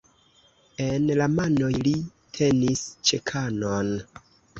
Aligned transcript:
En 0.85 1.03
la 1.19 1.27
manoj 1.33 1.69
li 1.87 1.93
tenis 2.37 2.81
"ĉekanon". 3.11 3.93